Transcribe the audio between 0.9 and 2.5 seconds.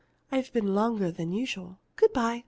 than usual. Good by!"